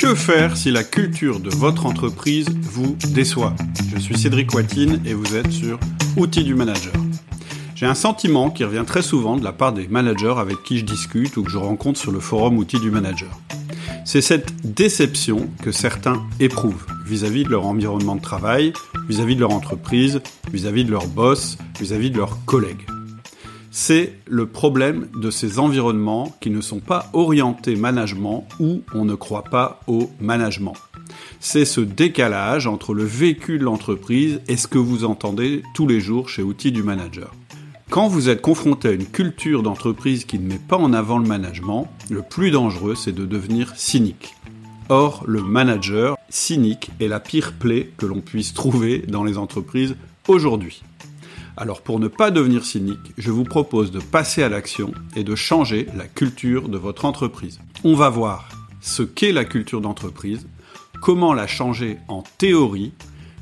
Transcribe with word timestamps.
Que 0.00 0.14
faire 0.14 0.56
si 0.56 0.70
la 0.70 0.82
culture 0.82 1.40
de 1.40 1.50
votre 1.50 1.84
entreprise 1.84 2.48
vous 2.62 2.96
déçoit? 3.08 3.54
Je 3.94 4.00
suis 4.00 4.16
Cédric 4.16 4.54
Watine 4.54 4.98
et 5.04 5.12
vous 5.12 5.36
êtes 5.36 5.52
sur 5.52 5.78
Outils 6.16 6.42
du 6.42 6.54
Manager. 6.54 6.94
J'ai 7.74 7.84
un 7.84 7.94
sentiment 7.94 8.48
qui 8.48 8.64
revient 8.64 8.84
très 8.86 9.02
souvent 9.02 9.36
de 9.36 9.44
la 9.44 9.52
part 9.52 9.74
des 9.74 9.88
managers 9.88 10.36
avec 10.38 10.62
qui 10.62 10.78
je 10.78 10.86
discute 10.86 11.36
ou 11.36 11.42
que 11.42 11.50
je 11.50 11.58
rencontre 11.58 12.00
sur 12.00 12.12
le 12.12 12.18
forum 12.18 12.56
Outils 12.56 12.80
du 12.80 12.90
Manager. 12.90 13.28
C'est 14.06 14.22
cette 14.22 14.54
déception 14.64 15.50
que 15.62 15.70
certains 15.70 16.22
éprouvent 16.40 16.86
vis-à-vis 17.04 17.44
de 17.44 17.50
leur 17.50 17.66
environnement 17.66 18.16
de 18.16 18.22
travail, 18.22 18.72
vis-à-vis 19.06 19.34
de 19.34 19.40
leur 19.40 19.52
entreprise, 19.52 20.22
vis-à-vis 20.50 20.86
de 20.86 20.92
leur 20.92 21.08
boss, 21.08 21.58
vis-à-vis 21.78 22.10
de 22.10 22.16
leurs 22.16 22.42
collègues. 22.46 22.89
C'est 23.72 24.14
le 24.26 24.46
problème 24.46 25.06
de 25.14 25.30
ces 25.30 25.60
environnements 25.60 26.36
qui 26.40 26.50
ne 26.50 26.60
sont 26.60 26.80
pas 26.80 27.08
orientés 27.12 27.76
management 27.76 28.48
ou 28.58 28.82
on 28.94 29.04
ne 29.04 29.14
croit 29.14 29.44
pas 29.44 29.80
au 29.86 30.10
management. 30.20 30.74
C'est 31.38 31.64
ce 31.64 31.80
décalage 31.80 32.66
entre 32.66 32.94
le 32.94 33.04
vécu 33.04 33.58
de 33.58 33.64
l'entreprise 33.64 34.40
et 34.48 34.56
ce 34.56 34.66
que 34.66 34.78
vous 34.78 35.04
entendez 35.04 35.62
tous 35.74 35.86
les 35.86 36.00
jours 36.00 36.28
chez 36.28 36.42
Outils 36.42 36.72
du 36.72 36.82
Manager. 36.82 37.32
Quand 37.90 38.08
vous 38.08 38.28
êtes 38.28 38.42
confronté 38.42 38.88
à 38.88 38.92
une 38.92 39.06
culture 39.06 39.62
d'entreprise 39.62 40.24
qui 40.24 40.40
ne 40.40 40.48
met 40.48 40.60
pas 40.60 40.76
en 40.76 40.92
avant 40.92 41.18
le 41.18 41.26
management, 41.26 41.88
le 42.10 42.22
plus 42.22 42.50
dangereux, 42.50 42.96
c'est 42.96 43.12
de 43.12 43.24
devenir 43.24 43.72
cynique. 43.76 44.34
Or, 44.88 45.22
le 45.28 45.42
manager 45.42 46.16
cynique 46.28 46.90
est 46.98 47.06
la 47.06 47.20
pire 47.20 47.52
plaie 47.52 47.92
que 47.96 48.06
l'on 48.06 48.20
puisse 48.20 48.52
trouver 48.52 48.98
dans 49.06 49.22
les 49.22 49.38
entreprises 49.38 49.94
aujourd'hui. 50.26 50.82
Alors 51.60 51.82
pour 51.82 52.00
ne 52.00 52.08
pas 52.08 52.30
devenir 52.30 52.64
cynique, 52.64 53.12
je 53.18 53.30
vous 53.30 53.44
propose 53.44 53.90
de 53.90 54.00
passer 54.00 54.42
à 54.42 54.48
l'action 54.48 54.94
et 55.14 55.24
de 55.24 55.34
changer 55.34 55.86
la 55.94 56.06
culture 56.06 56.70
de 56.70 56.78
votre 56.78 57.04
entreprise. 57.04 57.60
On 57.84 57.94
va 57.94 58.08
voir 58.08 58.48
ce 58.80 59.02
qu'est 59.02 59.30
la 59.30 59.44
culture 59.44 59.82
d'entreprise, 59.82 60.46
comment 61.02 61.34
la 61.34 61.46
changer 61.46 61.98
en 62.08 62.22
théorie, 62.38 62.94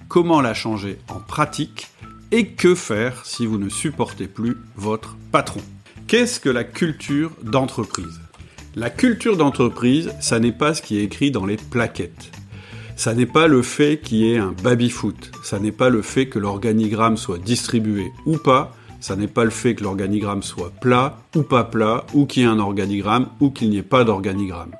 comment 0.08 0.40
la 0.40 0.52
changer 0.52 0.98
en 1.08 1.20
pratique 1.20 1.86
et 2.32 2.48
que 2.48 2.74
faire 2.74 3.24
si 3.24 3.46
vous 3.46 3.56
ne 3.56 3.68
supportez 3.68 4.26
plus 4.26 4.56
votre 4.74 5.16
patron. 5.30 5.60
Qu'est-ce 6.08 6.40
que 6.40 6.48
la 6.48 6.64
culture 6.64 7.30
d'entreprise? 7.44 8.20
La 8.74 8.90
culture 8.90 9.36
d'entreprise, 9.36 10.10
ça 10.20 10.40
n'est 10.40 10.50
pas 10.50 10.74
ce 10.74 10.82
qui 10.82 10.98
est 10.98 11.04
écrit 11.04 11.30
dans 11.30 11.46
les 11.46 11.56
plaquettes. 11.56 12.32
Ça 12.98 13.14
n'est 13.14 13.26
pas 13.26 13.46
le 13.46 13.62
fait 13.62 14.00
qu'il 14.02 14.18
y 14.18 14.32
ait 14.32 14.38
un 14.38 14.52
baby-foot. 14.64 15.30
Ça 15.44 15.60
n'est 15.60 15.70
pas 15.70 15.88
le 15.88 16.02
fait 16.02 16.26
que 16.26 16.40
l'organigramme 16.40 17.16
soit 17.16 17.38
distribué 17.38 18.10
ou 18.26 18.38
pas. 18.38 18.72
Ça 18.98 19.14
n'est 19.14 19.28
pas 19.28 19.44
le 19.44 19.50
fait 19.50 19.76
que 19.76 19.84
l'organigramme 19.84 20.42
soit 20.42 20.72
plat 20.80 21.16
ou 21.36 21.42
pas 21.44 21.62
plat, 21.62 22.04
ou 22.12 22.26
qu'il 22.26 22.42
y 22.42 22.44
ait 22.44 22.48
un 22.48 22.58
organigramme 22.58 23.28
ou 23.38 23.50
qu'il 23.50 23.70
n'y 23.70 23.76
ait 23.76 23.82
pas 23.84 24.02
d'organigramme. 24.02 24.72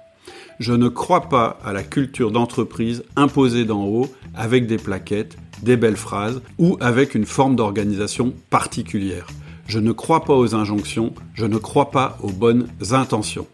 Je 0.58 0.72
ne 0.72 0.88
crois 0.88 1.28
pas 1.28 1.60
à 1.64 1.72
la 1.72 1.84
culture 1.84 2.32
d'entreprise 2.32 3.04
imposée 3.14 3.64
d'en 3.64 3.84
haut 3.84 4.12
avec 4.34 4.66
des 4.66 4.78
plaquettes 4.78 5.38
des 5.62 5.76
belles 5.76 5.96
phrases 5.96 6.42
ou 6.58 6.76
avec 6.80 7.14
une 7.14 7.24
forme 7.24 7.54
d'organisation 7.54 8.34
particulière. 8.50 9.28
Je 9.68 9.78
ne 9.78 9.92
crois 9.92 10.24
pas 10.24 10.34
aux 10.34 10.56
injonctions, 10.56 11.14
je 11.34 11.46
ne 11.46 11.56
crois 11.56 11.92
pas 11.92 12.18
aux 12.24 12.32
bonnes 12.32 12.66
intentions. 12.90 13.46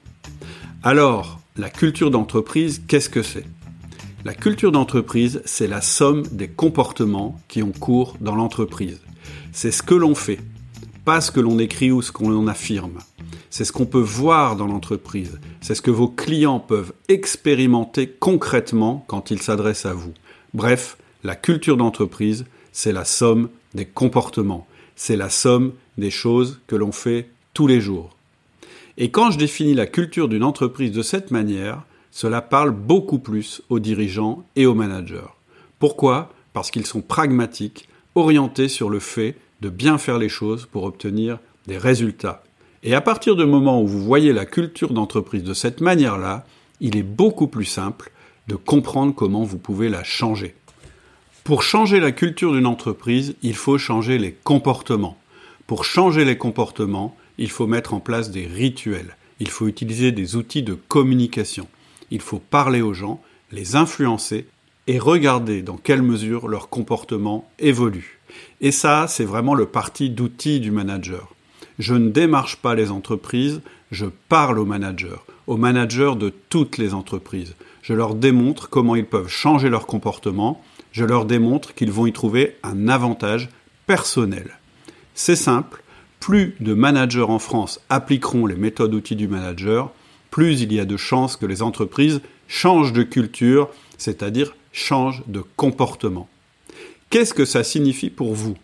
Alors, 0.82 1.38
la 1.58 1.68
culture 1.68 2.10
d'entreprise, 2.10 2.82
qu'est-ce 2.88 3.10
que 3.10 3.22
c'est? 3.22 3.44
La 4.24 4.32
culture 4.32 4.72
d'entreprise, 4.72 5.42
c'est 5.44 5.66
la 5.66 5.82
somme 5.82 6.22
des 6.32 6.48
comportements 6.48 7.38
qui 7.46 7.62
ont 7.62 7.72
cours 7.72 8.16
dans 8.22 8.34
l'entreprise. 8.34 8.98
C'est 9.52 9.70
ce 9.70 9.82
que 9.82 9.94
l'on 9.94 10.14
fait, 10.14 10.38
pas 11.04 11.20
ce 11.20 11.30
que 11.30 11.40
l'on 11.40 11.58
écrit 11.58 11.92
ou 11.92 12.00
ce 12.00 12.10
qu'on 12.10 12.46
affirme. 12.46 13.00
C'est 13.50 13.66
ce 13.66 13.72
qu'on 13.72 13.84
peut 13.84 13.98
voir 13.98 14.56
dans 14.56 14.66
l'entreprise. 14.66 15.38
C'est 15.60 15.74
ce 15.74 15.82
que 15.82 15.90
vos 15.90 16.08
clients 16.08 16.58
peuvent 16.58 16.94
expérimenter 17.08 18.08
concrètement 18.08 19.04
quand 19.08 19.30
ils 19.30 19.42
s'adressent 19.42 19.84
à 19.84 19.92
vous. 19.92 20.14
Bref, 20.54 20.96
la 21.22 21.36
culture 21.36 21.76
d'entreprise, 21.76 22.46
c'est 22.72 22.92
la 22.92 23.04
somme 23.04 23.50
des 23.74 23.84
comportements, 23.84 24.66
c'est 24.96 25.16
la 25.16 25.28
somme 25.28 25.74
des 25.98 26.10
choses 26.10 26.62
que 26.66 26.76
l'on 26.76 26.92
fait 26.92 27.28
tous 27.52 27.66
les 27.66 27.82
jours. 27.82 28.16
Et 28.96 29.10
quand 29.10 29.32
je 29.32 29.38
définis 29.38 29.74
la 29.74 29.86
culture 29.86 30.30
d'une 30.30 30.44
entreprise 30.44 30.92
de 30.92 31.02
cette 31.02 31.30
manière, 31.30 31.82
cela 32.14 32.40
parle 32.40 32.70
beaucoup 32.70 33.18
plus 33.18 33.60
aux 33.70 33.80
dirigeants 33.80 34.44
et 34.54 34.66
aux 34.66 34.74
managers. 34.74 35.34
Pourquoi? 35.80 36.30
Parce 36.52 36.70
qu'ils 36.70 36.86
sont 36.86 37.00
pragmatiques, 37.00 37.88
orientés 38.14 38.68
sur 38.68 38.88
le 38.88 39.00
fait 39.00 39.36
de 39.62 39.68
bien 39.68 39.98
faire 39.98 40.18
les 40.18 40.28
choses 40.28 40.66
pour 40.70 40.84
obtenir 40.84 41.40
des 41.66 41.76
résultats. 41.76 42.44
Et 42.84 42.94
à 42.94 43.00
partir 43.00 43.34
du 43.34 43.44
moment 43.44 43.82
où 43.82 43.88
vous 43.88 44.00
voyez 44.00 44.32
la 44.32 44.46
culture 44.46 44.92
d'entreprise 44.92 45.42
de 45.42 45.54
cette 45.54 45.80
manière-là, 45.80 46.46
il 46.80 46.96
est 46.96 47.02
beaucoup 47.02 47.48
plus 47.48 47.64
simple 47.64 48.12
de 48.46 48.54
comprendre 48.54 49.12
comment 49.12 49.42
vous 49.42 49.58
pouvez 49.58 49.88
la 49.88 50.04
changer. 50.04 50.54
Pour 51.42 51.64
changer 51.64 51.98
la 51.98 52.12
culture 52.12 52.52
d'une 52.52 52.66
entreprise, 52.66 53.34
il 53.42 53.56
faut 53.56 53.76
changer 53.76 54.18
les 54.18 54.32
comportements. 54.32 55.18
Pour 55.66 55.84
changer 55.84 56.24
les 56.24 56.38
comportements, 56.38 57.16
il 57.38 57.50
faut 57.50 57.66
mettre 57.66 57.92
en 57.92 57.98
place 57.98 58.30
des 58.30 58.46
rituels. 58.46 59.16
Il 59.40 59.48
faut 59.48 59.66
utiliser 59.66 60.12
des 60.12 60.36
outils 60.36 60.62
de 60.62 60.74
communication. 60.74 61.66
Il 62.14 62.20
faut 62.20 62.38
parler 62.38 62.80
aux 62.80 62.94
gens, 62.94 63.20
les 63.50 63.74
influencer 63.74 64.46
et 64.86 65.00
regarder 65.00 65.62
dans 65.62 65.76
quelle 65.76 66.00
mesure 66.00 66.46
leur 66.46 66.68
comportement 66.68 67.50
évolue. 67.58 68.20
Et 68.60 68.70
ça, 68.70 69.06
c'est 69.08 69.24
vraiment 69.24 69.56
le 69.56 69.66
parti 69.66 70.10
d'outils 70.10 70.60
du 70.60 70.70
manager. 70.70 71.34
Je 71.80 71.94
ne 71.94 72.10
démarche 72.10 72.54
pas 72.54 72.76
les 72.76 72.92
entreprises, 72.92 73.62
je 73.90 74.06
parle 74.28 74.60
aux 74.60 74.64
managers, 74.64 75.24
aux 75.48 75.56
managers 75.56 76.12
de 76.16 76.32
toutes 76.50 76.78
les 76.78 76.94
entreprises. 76.94 77.56
Je 77.82 77.94
leur 77.94 78.14
démontre 78.14 78.70
comment 78.70 78.94
ils 78.94 79.06
peuvent 79.06 79.28
changer 79.28 79.68
leur 79.68 79.88
comportement, 79.88 80.62
je 80.92 81.04
leur 81.04 81.24
démontre 81.24 81.74
qu'ils 81.74 81.90
vont 81.90 82.06
y 82.06 82.12
trouver 82.12 82.54
un 82.62 82.86
avantage 82.86 83.48
personnel. 83.88 84.60
C'est 85.14 85.34
simple, 85.34 85.82
plus 86.20 86.54
de 86.60 86.74
managers 86.74 87.22
en 87.22 87.40
France 87.40 87.80
appliqueront 87.90 88.46
les 88.46 88.54
méthodes 88.54 88.94
outils 88.94 89.16
du 89.16 89.26
manager, 89.26 89.90
plus 90.34 90.62
il 90.62 90.72
y 90.72 90.80
a 90.80 90.84
de 90.84 90.96
chances 90.96 91.36
que 91.36 91.46
les 91.46 91.62
entreprises 91.62 92.20
changent 92.48 92.92
de 92.92 93.04
culture, 93.04 93.68
c'est-à-dire 93.98 94.56
changent 94.72 95.22
de 95.28 95.44
comportement. 95.54 96.28
Qu'est-ce 97.08 97.32
que 97.32 97.44
ça 97.44 97.62
signifie 97.62 98.10
pour 98.10 98.34
vous? 98.34 98.56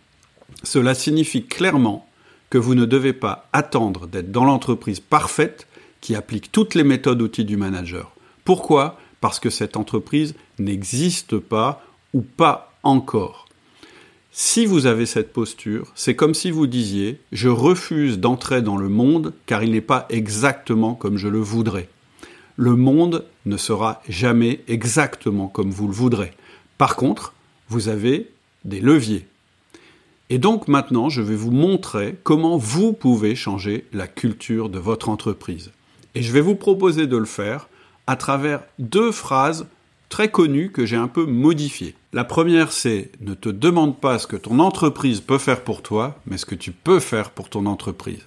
Cela 0.65 0.95
signifie 0.95 1.47
clairement 1.47 2.09
que 2.51 2.59
vous 2.59 2.75
ne 2.75 2.87
devez 2.87 3.13
pas 3.13 3.49
attendre 3.53 4.09
d'être 4.09 4.33
dans 4.33 4.45
l'entreprise 4.45 4.99
parfaite 4.99 5.69
qui 6.01 6.17
applique 6.17 6.51
toutes 6.51 6.75
les 6.75 6.83
méthodes 6.83 7.23
outils 7.23 7.45
du 7.45 7.57
manager. 7.57 8.17
Pourquoi? 8.43 8.99
Parce 9.21 9.39
que 9.39 9.49
cette 9.49 9.77
entreprise 9.77 10.35
n'existe 10.59 11.39
pas 11.39 11.85
ou 12.13 12.23
pas 12.23 12.75
encore. 12.83 13.47
Si 14.33 14.65
vous 14.65 14.87
avez 14.87 15.07
cette 15.07 15.33
posture, 15.33 15.91
c'est 15.97 16.15
comme 16.15 16.35
si 16.35 16.53
vous 16.53 16.69
disiez 16.69 17.19
je 17.33 17.49
refuse 17.49 18.21
d'entrer 18.21 18.63
dans 18.63 18.77
le 18.77 18.89
monde 18.89 19.33
car 19.47 19.65
il 19.65 19.73
n'est 19.73 19.81
pas 19.81 20.07
exactement 20.09 20.95
comme 20.95 21.17
je 21.17 21.27
le 21.27 21.41
voudrais. 21.41 21.89
Le 22.55 22.77
monde 22.77 23.25
ne 23.45 23.57
sera 23.57 24.03
jamais 24.09 24.61
exactement 24.69 25.49
comme 25.49 25.73
vous 25.73 25.89
le 25.89 25.93
voudrez. 25.93 26.33
Par 26.79 26.95
contre, 26.95 27.35
vous 27.69 27.89
avez 27.89 28.31
des 28.65 28.81
leviers. 28.81 29.27
Et 30.29 30.39
donc 30.39 30.69
maintenant, 30.69 31.09
je 31.09 31.23
vais 31.23 31.35
vous 31.35 31.51
montrer 31.51 32.17
comment 32.23 32.57
vous 32.57 32.93
pouvez 32.93 33.35
changer 33.35 33.85
la 33.93 34.07
culture 34.07 34.69
de 34.69 34.79
votre 34.79 35.09
entreprise. 35.09 35.73
Et 36.15 36.23
je 36.23 36.33
vais 36.33 36.41
vous 36.41 36.55
proposer 36.55 37.09
de 37.09 37.17
le 37.17 37.25
faire 37.25 37.69
à 38.07 38.15
travers 38.15 38.63
deux 38.79 39.11
phrases 39.11 39.67
très 40.11 40.31
connues 40.31 40.71
que 40.71 40.85
j'ai 40.85 40.97
un 40.97 41.09
peu 41.09 41.25
modifiées. 41.25 41.95
La 42.13 42.25
première, 42.25 42.73
c'est 42.73 43.11
ne 43.21 43.33
te 43.33 43.49
demande 43.49 43.99
pas 43.99 44.19
ce 44.19 44.27
que 44.27 44.37
ton 44.37 44.59
entreprise 44.59 45.21
peut 45.21 45.39
faire 45.39 45.63
pour 45.63 45.81
toi, 45.81 46.21
mais 46.27 46.37
ce 46.37 46.45
que 46.45 46.55
tu 46.55 46.73
peux 46.73 47.01
faire 47.01 47.31
pour 47.31 47.49
ton 47.49 47.65
entreprise. 47.65 48.27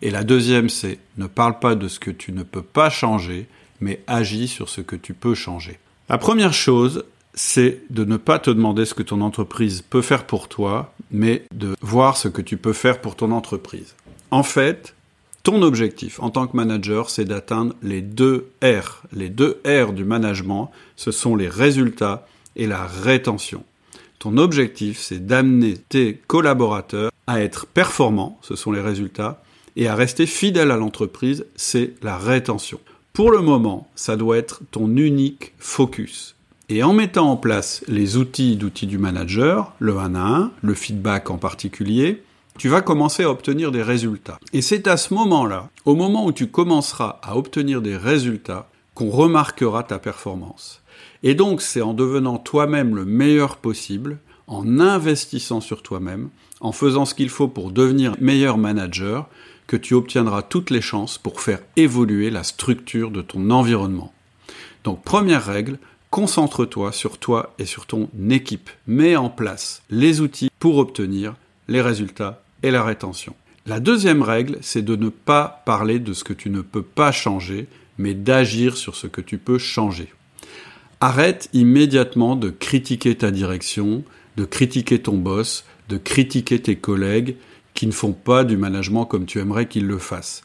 Et 0.00 0.10
la 0.10 0.24
deuxième, 0.24 0.70
c'est 0.70 0.98
ne 1.18 1.26
parle 1.26 1.58
pas 1.58 1.74
de 1.74 1.88
ce 1.88 1.98
que 2.00 2.12
tu 2.12 2.32
ne 2.32 2.44
peux 2.44 2.62
pas 2.62 2.88
changer, 2.88 3.46
mais 3.80 4.00
agis 4.06 4.48
sur 4.48 4.68
ce 4.68 4.80
que 4.80 4.96
tu 4.96 5.12
peux 5.12 5.34
changer. 5.34 5.78
La 6.08 6.18
première 6.18 6.54
chose, 6.54 7.04
c'est 7.34 7.82
de 7.90 8.04
ne 8.04 8.16
pas 8.16 8.38
te 8.38 8.50
demander 8.50 8.84
ce 8.84 8.94
que 8.94 9.02
ton 9.02 9.20
entreprise 9.20 9.82
peut 9.82 10.02
faire 10.02 10.24
pour 10.24 10.48
toi, 10.48 10.94
mais 11.10 11.44
de 11.52 11.74
voir 11.80 12.16
ce 12.16 12.28
que 12.28 12.42
tu 12.42 12.56
peux 12.56 12.72
faire 12.72 13.00
pour 13.00 13.16
ton 13.16 13.32
entreprise. 13.32 13.94
En 14.30 14.44
fait, 14.44 14.94
ton 15.48 15.62
objectif 15.62 16.20
en 16.20 16.28
tant 16.28 16.46
que 16.46 16.54
manager, 16.54 17.08
c'est 17.08 17.24
d'atteindre 17.24 17.74
les 17.82 18.02
deux 18.02 18.50
R. 18.62 19.00
Les 19.14 19.30
deux 19.30 19.62
R 19.64 19.94
du 19.94 20.04
management, 20.04 20.70
ce 20.94 21.10
sont 21.10 21.36
les 21.36 21.48
résultats 21.48 22.26
et 22.54 22.66
la 22.66 22.84
rétention. 22.84 23.64
Ton 24.18 24.36
objectif, 24.36 24.98
c'est 25.00 25.26
d'amener 25.26 25.78
tes 25.78 26.20
collaborateurs 26.26 27.10
à 27.26 27.40
être 27.40 27.64
performants, 27.64 28.38
ce 28.42 28.56
sont 28.56 28.72
les 28.72 28.82
résultats, 28.82 29.42
et 29.74 29.88
à 29.88 29.94
rester 29.94 30.26
fidèles 30.26 30.70
à 30.70 30.76
l'entreprise, 30.76 31.46
c'est 31.56 31.94
la 32.02 32.18
rétention. 32.18 32.78
Pour 33.14 33.30
le 33.30 33.40
moment, 33.40 33.88
ça 33.94 34.16
doit 34.16 34.36
être 34.36 34.60
ton 34.70 34.94
unique 34.98 35.54
focus. 35.58 36.36
Et 36.68 36.82
en 36.82 36.92
mettant 36.92 37.30
en 37.30 37.36
place 37.38 37.82
les 37.88 38.18
outils 38.18 38.56
d'outils 38.56 38.86
du 38.86 38.98
manager, 38.98 39.72
le 39.78 39.96
1 39.96 40.14
à 40.14 40.20
1, 40.20 40.50
le 40.60 40.74
feedback 40.74 41.30
en 41.30 41.38
particulier, 41.38 42.22
tu 42.58 42.68
vas 42.68 42.82
commencer 42.82 43.22
à 43.22 43.30
obtenir 43.30 43.70
des 43.70 43.82
résultats. 43.82 44.40
Et 44.52 44.62
c'est 44.62 44.88
à 44.88 44.96
ce 44.96 45.14
moment-là, 45.14 45.70
au 45.84 45.94
moment 45.94 46.26
où 46.26 46.32
tu 46.32 46.48
commenceras 46.48 47.20
à 47.22 47.36
obtenir 47.36 47.80
des 47.80 47.96
résultats, 47.96 48.68
qu'on 48.94 49.10
remarquera 49.10 49.84
ta 49.84 50.00
performance. 50.00 50.82
Et 51.22 51.36
donc 51.36 51.62
c'est 51.62 51.82
en 51.82 51.94
devenant 51.94 52.36
toi-même 52.36 52.96
le 52.96 53.04
meilleur 53.04 53.58
possible, 53.58 54.18
en 54.48 54.80
investissant 54.80 55.60
sur 55.60 55.82
toi-même, 55.82 56.30
en 56.60 56.72
faisant 56.72 57.04
ce 57.04 57.14
qu'il 57.14 57.28
faut 57.28 57.46
pour 57.46 57.70
devenir 57.70 58.14
meilleur 58.20 58.58
manager, 58.58 59.28
que 59.68 59.76
tu 59.76 59.94
obtiendras 59.94 60.42
toutes 60.42 60.70
les 60.70 60.80
chances 60.80 61.16
pour 61.16 61.40
faire 61.40 61.60
évoluer 61.76 62.30
la 62.30 62.42
structure 62.42 63.12
de 63.12 63.22
ton 63.22 63.50
environnement. 63.50 64.12
Donc 64.82 65.04
première 65.04 65.44
règle, 65.44 65.78
concentre-toi 66.10 66.90
sur 66.90 67.18
toi 67.18 67.54
et 67.60 67.66
sur 67.66 67.86
ton 67.86 68.08
équipe. 68.30 68.70
Mets 68.88 69.14
en 69.14 69.28
place 69.28 69.82
les 69.90 70.20
outils 70.20 70.50
pour 70.58 70.78
obtenir 70.78 71.34
les 71.68 71.82
résultats 71.82 72.42
et 72.62 72.70
la 72.70 72.82
rétention. 72.82 73.34
La 73.66 73.80
deuxième 73.80 74.22
règle, 74.22 74.58
c'est 74.60 74.82
de 74.82 74.96
ne 74.96 75.08
pas 75.10 75.62
parler 75.66 75.98
de 75.98 76.12
ce 76.12 76.24
que 76.24 76.32
tu 76.32 76.48
ne 76.48 76.62
peux 76.62 76.82
pas 76.82 77.12
changer, 77.12 77.66
mais 77.98 78.14
d'agir 78.14 78.76
sur 78.76 78.96
ce 78.96 79.06
que 79.06 79.20
tu 79.20 79.38
peux 79.38 79.58
changer. 79.58 80.12
Arrête 81.00 81.48
immédiatement 81.52 82.34
de 82.34 82.50
critiquer 82.50 83.14
ta 83.14 83.30
direction, 83.30 84.04
de 84.36 84.44
critiquer 84.44 85.00
ton 85.00 85.16
boss, 85.16 85.64
de 85.88 85.96
critiquer 85.96 86.60
tes 86.60 86.76
collègues 86.76 87.36
qui 87.74 87.86
ne 87.86 87.92
font 87.92 88.12
pas 88.12 88.44
du 88.44 88.56
management 88.56 89.04
comme 89.04 89.26
tu 89.26 89.38
aimerais 89.38 89.68
qu'ils 89.68 89.86
le 89.86 89.98
fassent. 89.98 90.42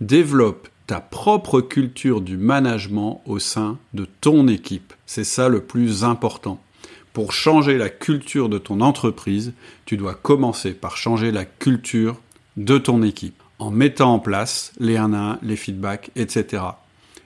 Développe 0.00 0.68
ta 0.86 1.00
propre 1.00 1.60
culture 1.60 2.20
du 2.20 2.36
management 2.36 3.22
au 3.26 3.38
sein 3.38 3.78
de 3.94 4.06
ton 4.20 4.46
équipe. 4.46 4.92
C'est 5.06 5.24
ça 5.24 5.48
le 5.48 5.60
plus 5.60 6.04
important. 6.04 6.60
Pour 7.16 7.32
changer 7.32 7.78
la 7.78 7.88
culture 7.88 8.50
de 8.50 8.58
ton 8.58 8.82
entreprise, 8.82 9.54
tu 9.86 9.96
dois 9.96 10.12
commencer 10.12 10.74
par 10.74 10.98
changer 10.98 11.32
la 11.32 11.46
culture 11.46 12.20
de 12.58 12.76
ton 12.76 13.02
équipe 13.02 13.42
en 13.58 13.70
mettant 13.70 14.12
en 14.12 14.18
place 14.18 14.74
les 14.78 14.98
1 14.98 15.14
à 15.14 15.16
1, 15.16 15.38
les 15.40 15.56
feedbacks, 15.56 16.10
etc. 16.14 16.62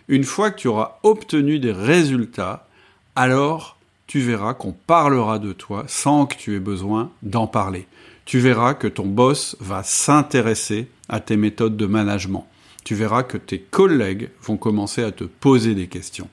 Une 0.07 0.23
fois 0.23 0.53
que 0.53 0.61
tu 0.61 0.69
auras 0.69 1.01
obtenu 1.03 1.59
des 1.59 1.73
résultats, 1.73 2.69
alors 3.17 3.79
tu 4.07 4.21
verras 4.21 4.55
qu'on 4.55 4.71
parlera 4.71 5.41
de 5.41 5.53
toi 5.53 5.83
sans 5.89 6.25
que 6.25 6.37
tu 6.37 6.55
aies 6.55 6.61
besoin 6.61 7.11
d'en 7.25 7.49
parler. 7.49 7.89
Tu 8.27 8.39
verras 8.39 8.75
que 8.75 8.87
ton 8.87 9.07
boss 9.07 9.57
va 9.59 9.83
s'intéresser 9.83 10.87
à 11.09 11.19
tes 11.19 11.37
méthodes 11.37 11.77
de 11.77 11.87
management. 11.87 12.47
Tu 12.85 12.95
verras 12.95 13.25
que 13.25 13.39
tes 13.39 13.59
collègues 13.59 14.29
vont 14.41 14.57
commencer 14.57 15.03
à 15.03 15.11
te 15.11 15.25
poser 15.25 15.75
des 15.75 15.89
questions. 15.89 16.29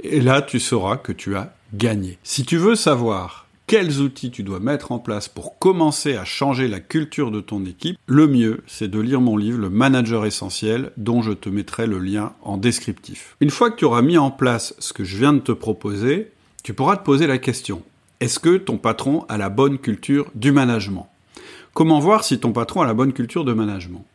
Et 0.00 0.20
là, 0.20 0.42
tu 0.42 0.58
sauras 0.58 0.96
que 0.96 1.12
tu 1.12 1.36
as 1.36 1.54
Si 2.22 2.44
tu 2.44 2.56
veux 2.56 2.74
savoir 2.74 3.46
quels 3.66 4.00
outils 4.00 4.30
tu 4.30 4.42
dois 4.42 4.60
mettre 4.60 4.92
en 4.92 4.98
place 4.98 5.28
pour 5.28 5.58
commencer 5.58 6.16
à 6.16 6.24
changer 6.24 6.68
la 6.68 6.80
culture 6.80 7.30
de 7.30 7.40
ton 7.40 7.64
équipe, 7.66 7.98
le 8.06 8.26
mieux, 8.26 8.62
c'est 8.66 8.88
de 8.88 9.00
lire 9.00 9.20
mon 9.20 9.36
livre 9.36 9.58
Le 9.58 9.68
Manager 9.68 10.24
Essentiel, 10.24 10.92
dont 10.96 11.20
je 11.20 11.32
te 11.32 11.48
mettrai 11.48 11.86
le 11.86 11.98
lien 11.98 12.32
en 12.42 12.56
descriptif. 12.56 13.36
Une 13.40 13.50
fois 13.50 13.70
que 13.70 13.76
tu 13.76 13.84
auras 13.84 14.02
mis 14.02 14.16
en 14.16 14.30
place 14.30 14.74
ce 14.78 14.92
que 14.92 15.04
je 15.04 15.18
viens 15.18 15.32
de 15.32 15.40
te 15.40 15.52
proposer, 15.52 16.30
tu 16.62 16.72
pourras 16.72 16.96
te 16.96 17.04
poser 17.04 17.26
la 17.26 17.38
question. 17.38 17.82
Est-ce 18.20 18.38
que 18.38 18.56
ton 18.56 18.78
patron 18.78 19.26
a 19.28 19.36
la 19.36 19.50
bonne 19.50 19.78
culture 19.78 20.30
du 20.34 20.52
management? 20.52 21.08
Comment 21.74 21.98
voir 21.98 22.24
si 22.24 22.38
ton 22.38 22.52
patron 22.52 22.80
a 22.80 22.86
la 22.86 22.94
bonne 22.94 23.12
culture 23.12 23.44
de 23.44 23.52
management? 23.52 24.06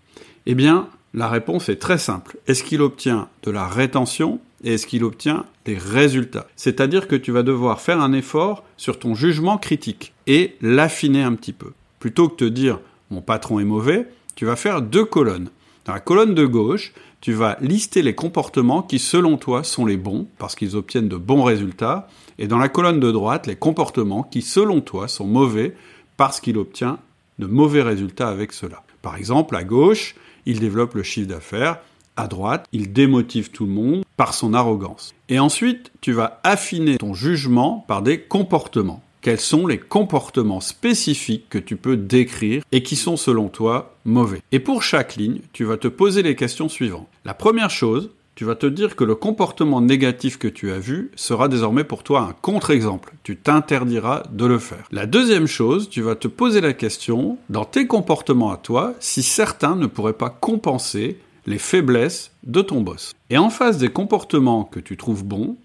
Eh 0.48 0.56
bien, 0.56 0.88
la 1.14 1.30
réponse 1.30 1.70
est 1.70 1.76
très 1.76 2.00
simple. 2.00 2.38
Est-ce 2.48 2.64
qu'il 2.64 2.82
obtient 2.82 3.28
de 3.44 3.52
la 3.52 3.68
rétention 3.68 4.40
et 4.64 4.74
est-ce 4.74 4.88
qu'il 4.88 5.04
obtient 5.04 5.46
des 5.66 5.78
résultats 5.78 6.48
C'est-à-dire 6.56 7.08
que 7.08 7.16
tu 7.16 7.32
vas 7.32 7.44
devoir 7.44 7.82
faire 7.82 8.02
un 8.02 8.14
effort 8.14 8.64
sur 8.78 9.00
ton 9.00 9.16
jugement 9.16 9.58
critique 9.58 10.14
et 10.28 10.56
l'affiner 10.62 11.24
un 11.24 11.34
petit 11.34 11.54
peu. 11.54 11.72
Plutôt 12.00 12.28
que 12.28 12.44
de 12.44 12.50
te 12.50 12.54
dire 12.54 12.80
mon 13.10 13.22
patron 13.22 13.60
est 13.60 13.66
mauvais, 13.66 14.08
tu 14.36 14.46
vas 14.46 14.56
faire 14.56 14.82
deux 14.82 15.06
colonnes. 15.06 15.50
Dans 15.86 15.94
la 15.94 16.00
colonne 16.00 16.36
de 16.36 16.46
gauche, 16.46 16.94
tu 17.22 17.34
vas 17.34 17.58
lister 17.62 18.02
les 18.02 18.16
comportements 18.16 18.82
qui 18.82 19.00
selon 19.00 19.38
toi 19.38 19.64
sont 19.64 19.86
les 19.86 19.98
bons 19.98 20.28
parce 20.38 20.56
qu'ils 20.56 20.76
obtiennent 20.76 21.10
de 21.10 21.18
bons 21.18 21.44
résultats 21.44 22.08
et 22.40 22.48
dans 22.48 22.58
la 22.58 22.70
colonne 22.70 23.00
de 23.00 23.12
droite, 23.12 23.48
les 23.48 23.56
comportements 23.56 24.24
qui 24.24 24.42
selon 24.42 24.82
toi 24.82 25.08
sont 25.08 25.28
mauvais 25.28 25.76
parce 26.18 26.40
qu'il 26.40 26.58
obtient 26.58 26.98
de 27.40 27.46
mauvais 27.46 27.82
résultats 27.82 28.30
avec 28.30 28.54
cela. 28.54 28.84
Par 29.02 29.16
exemple, 29.16 29.56
à 29.56 29.64
gauche, 29.64 30.16
il 30.46 30.60
développe 30.60 30.96
le 30.96 31.04
chiffre 31.04 31.28
d'affaires. 31.28 31.80
À 32.16 32.28
droite, 32.28 32.66
il 32.72 32.94
démotive 32.94 33.52
tout 33.52 33.66
le 33.66 33.72
monde 33.72 34.04
son 34.34 34.54
arrogance. 34.54 35.14
Et 35.30 35.40
ensuite, 35.40 35.92
tu 36.02 36.14
vas 36.14 36.40
affiner 36.44 36.98
ton 36.98 37.14
jugement 37.14 37.84
par 37.88 38.02
des 38.02 38.20
comportements. 38.20 39.02
Quels 39.22 39.40
sont 39.40 39.68
les 39.68 39.78
comportements 39.78 40.62
spécifiques 40.62 41.46
que 41.50 41.60
tu 41.60 41.76
peux 41.76 41.96
décrire 41.96 42.64
et 42.72 42.82
qui 42.82 42.96
sont 42.96 43.18
selon 43.18 43.50
toi 43.50 43.96
mauvais? 44.04 44.42
Et 44.52 44.60
pour 44.60 44.82
chaque 44.82 45.16
ligne, 45.16 45.42
tu 45.54 45.64
vas 45.64 45.78
te 45.78 45.88
poser 45.88 46.24
les 46.24 46.36
questions 46.36 46.70
suivantes. 46.70 47.08
La 47.24 47.36
première 47.36 47.70
chose, 47.70 48.10
tu 48.34 48.46
vas 48.46 48.56
te 48.56 48.66
dire 48.66 48.96
que 48.96 49.04
le 49.04 49.14
comportement 49.14 49.82
négatif 49.82 50.40
que 50.40 50.48
tu 50.48 50.72
as 50.72 50.80
vu 50.80 51.12
sera 51.16 51.48
désormais 51.48 51.84
pour 51.84 52.02
toi 52.02 52.22
un 52.22 52.34
contre-exemple. 52.42 53.14
Tu 53.22 53.36
t'interdiras 53.38 54.24
de 54.32 54.46
le 54.46 54.58
faire. 54.58 54.88
La 54.92 55.06
deuxième 55.06 55.46
chose, 55.46 55.90
tu 55.90 56.02
vas 56.02 56.16
te 56.16 56.28
poser 56.28 56.62
la 56.62 56.74
question, 56.74 57.38
dans 57.50 57.66
tes 57.66 57.86
comportements 57.86 58.52
à 58.52 58.58
toi, 58.58 58.96
si 59.00 59.22
certains 59.22 59.76
ne 59.76 59.86
pourraient 59.86 60.14
pas 60.14 60.32
compenser 60.32 61.20
les 61.46 61.58
faiblesses 61.58 62.32
de 62.44 62.62
ton 62.62 62.82
boss. 62.82 63.14
Et 63.30 63.38
en 63.38 63.50
face 63.50 63.78
des 63.78 63.90
comportements 63.90 64.64
que 64.64 64.80
tu 64.80 64.98
trouves 64.98 65.24
bons, 65.24 65.58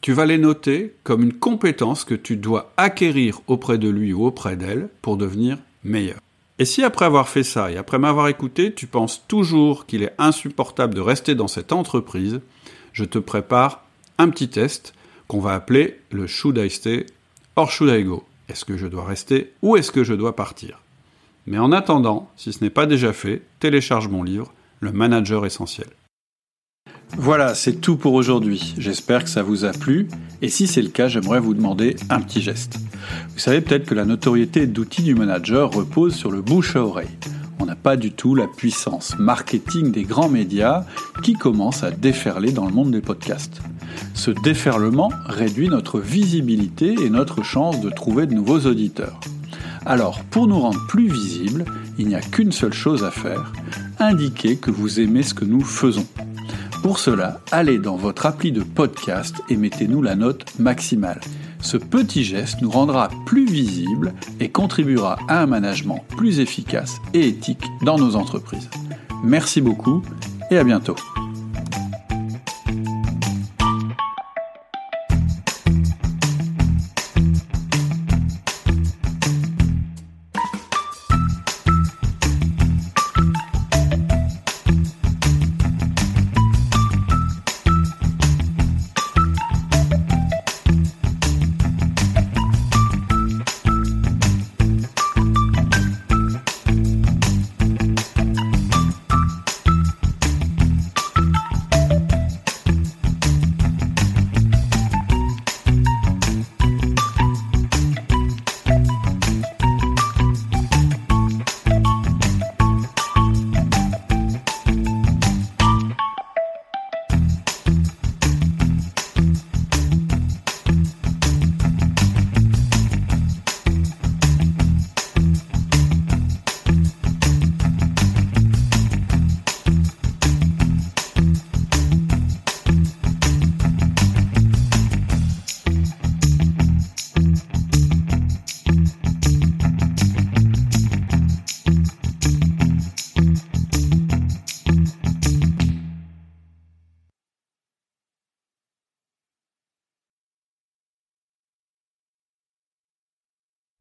tu 0.00 0.12
vas 0.12 0.26
les 0.26 0.38
noter 0.38 0.94
comme 1.04 1.22
une 1.22 1.32
compétence 1.32 2.04
que 2.04 2.14
tu 2.14 2.36
dois 2.36 2.72
acquérir 2.76 3.40
auprès 3.46 3.78
de 3.78 3.88
lui 3.88 4.12
ou 4.12 4.26
auprès 4.26 4.56
d'elle 4.56 4.88
pour 5.00 5.16
devenir 5.16 5.58
meilleur. 5.84 6.18
Et 6.58 6.64
si 6.64 6.82
après 6.82 7.06
avoir 7.06 7.28
fait 7.28 7.44
ça 7.44 7.70
et 7.70 7.76
après 7.76 7.98
m'avoir 7.98 8.28
écouté, 8.28 8.74
tu 8.74 8.86
penses 8.86 9.24
toujours 9.26 9.86
qu'il 9.86 10.02
est 10.02 10.14
insupportable 10.18 10.94
de 10.94 11.00
rester 11.00 11.34
dans 11.34 11.48
cette 11.48 11.72
entreprise, 11.72 12.40
je 12.92 13.04
te 13.04 13.18
prépare 13.18 13.84
un 14.18 14.28
petit 14.28 14.48
test 14.48 14.94
qu'on 15.28 15.40
va 15.40 15.54
appeler 15.54 15.98
le 16.10 16.26
Should 16.26 16.58
I 16.58 16.68
Stay 16.68 17.06
or 17.56 17.70
Should 17.70 17.90
I 17.90 18.04
Go? 18.04 18.24
Est-ce 18.48 18.64
que 18.64 18.76
je 18.76 18.86
dois 18.86 19.04
rester 19.04 19.52
ou 19.62 19.76
est-ce 19.76 19.92
que 19.92 20.04
je 20.04 20.14
dois 20.14 20.36
partir? 20.36 20.80
Mais 21.46 21.58
en 21.58 21.72
attendant, 21.72 22.30
si 22.36 22.52
ce 22.52 22.62
n'est 22.62 22.70
pas 22.70 22.86
déjà 22.86 23.12
fait, 23.12 23.42
télécharge 23.58 24.08
mon 24.08 24.22
livre, 24.22 24.52
Le 24.82 24.90
Manager 24.90 25.46
Essentiel. 25.46 25.86
Voilà, 27.16 27.54
c'est 27.54 27.74
tout 27.74 27.96
pour 27.96 28.14
aujourd'hui. 28.14 28.74
J'espère 28.78 29.22
que 29.22 29.30
ça 29.30 29.44
vous 29.44 29.64
a 29.64 29.70
plu. 29.70 30.08
Et 30.40 30.48
si 30.48 30.66
c'est 30.66 30.82
le 30.82 30.88
cas, 30.88 31.06
j'aimerais 31.06 31.38
vous 31.38 31.54
demander 31.54 31.94
un 32.10 32.20
petit 32.20 32.42
geste. 32.42 32.80
Vous 33.28 33.38
savez 33.38 33.60
peut-être 33.60 33.86
que 33.86 33.94
la 33.94 34.04
notoriété 34.04 34.66
d'outils 34.66 35.04
du 35.04 35.14
manager 35.14 35.70
repose 35.70 36.16
sur 36.16 36.32
le 36.32 36.42
bouche 36.42 36.74
à 36.74 36.82
oreille. 36.82 37.16
On 37.60 37.66
n'a 37.66 37.76
pas 37.76 37.96
du 37.96 38.10
tout 38.10 38.34
la 38.34 38.48
puissance 38.48 39.16
marketing 39.20 39.92
des 39.92 40.02
grands 40.02 40.28
médias 40.28 40.84
qui 41.22 41.34
commencent 41.34 41.84
à 41.84 41.92
déferler 41.92 42.50
dans 42.50 42.66
le 42.66 42.72
monde 42.72 42.90
des 42.90 43.02
podcasts. 43.02 43.60
Ce 44.14 44.32
déferlement 44.32 45.12
réduit 45.26 45.68
notre 45.68 46.00
visibilité 46.00 46.96
et 47.00 47.08
notre 47.08 47.44
chance 47.44 47.80
de 47.80 47.88
trouver 47.88 48.26
de 48.26 48.34
nouveaux 48.34 48.66
auditeurs. 48.66 49.20
Alors, 49.86 50.24
pour 50.24 50.48
nous 50.48 50.58
rendre 50.58 50.84
plus 50.88 51.08
visibles, 51.08 51.66
il 51.98 52.08
n'y 52.08 52.14
a 52.16 52.20
qu'une 52.20 52.52
seule 52.52 52.72
chose 52.72 53.04
à 53.04 53.10
faire, 53.10 53.52
indiquer 54.06 54.56
que 54.56 54.70
vous 54.70 55.00
aimez 55.00 55.22
ce 55.22 55.34
que 55.34 55.44
nous 55.44 55.62
faisons. 55.62 56.06
Pour 56.82 56.98
cela, 56.98 57.40
allez 57.52 57.78
dans 57.78 57.96
votre 57.96 58.26
appli 58.26 58.50
de 58.50 58.62
podcast 58.62 59.36
et 59.48 59.56
mettez-nous 59.56 60.02
la 60.02 60.16
note 60.16 60.58
maximale. 60.58 61.20
Ce 61.60 61.76
petit 61.76 62.24
geste 62.24 62.60
nous 62.60 62.70
rendra 62.70 63.08
plus 63.24 63.46
visibles 63.46 64.14
et 64.40 64.48
contribuera 64.48 65.16
à 65.28 65.42
un 65.42 65.46
management 65.46 66.04
plus 66.16 66.40
efficace 66.40 66.96
et 67.14 67.28
éthique 67.28 67.64
dans 67.84 67.98
nos 67.98 68.16
entreprises. 68.16 68.68
Merci 69.22 69.60
beaucoup 69.60 70.02
et 70.50 70.58
à 70.58 70.64
bientôt. 70.64 70.96